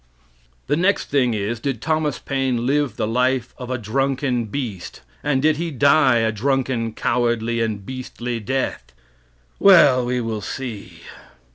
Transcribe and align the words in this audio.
The 0.65 0.75
next 0.75 1.11
thing 1.11 1.35
is: 1.35 1.59
Did 1.59 1.79
Thomas 1.79 2.17
Paine 2.17 2.65
live 2.65 2.95
the 2.95 3.05
life 3.05 3.53
of 3.59 3.69
a 3.69 3.77
drunken 3.77 4.45
beast, 4.45 5.01
and 5.21 5.43
did 5.43 5.57
he 5.57 5.69
die 5.69 6.15
a 6.21 6.31
drunken, 6.31 6.93
cowardly, 6.93 7.61
and 7.61 7.85
beastly 7.85 8.39
death? 8.39 8.93
Well, 9.59 10.03
we 10.03 10.19
will 10.19 10.41
see. 10.41 11.01